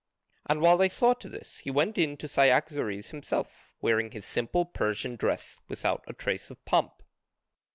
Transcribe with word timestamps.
And 0.47 0.61
while 0.61 0.77
they 0.77 0.89
saw 0.89 1.13
to 1.13 1.29
this 1.29 1.59
he 1.59 1.69
went 1.69 1.95
in 1.95 2.17
to 2.17 2.27
Cyaxares 2.27 3.11
himself, 3.11 3.69
wearing 3.81 4.09
his 4.09 4.25
simple 4.25 4.65
Persian 4.65 5.15
dress 5.15 5.59
without 5.67 6.03
a 6.07 6.13
trace 6.13 6.49
of 6.49 6.65
pomp. 6.65 7.03